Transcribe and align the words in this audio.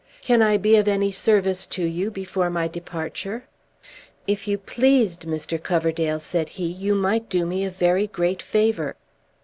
Can 0.23 0.41
I 0.41 0.57
be 0.57 0.77
of 0.77 0.87
any 0.87 1.11
service 1.11 1.67
to 1.67 1.83
you 1.85 2.09
before 2.09 2.49
my 2.49 2.67
departure?" 2.67 3.43
"If 4.25 4.47
you 4.47 4.57
pleased, 4.57 5.27
Mr. 5.27 5.61
Coverdale," 5.61 6.19
said 6.19 6.49
he, 6.57 6.65
"you 6.65 6.95
might 6.95 7.29
do 7.29 7.45
me 7.45 7.63
a 7.63 7.69
very 7.69 8.07
great 8.07 8.41
favor." 8.41 8.95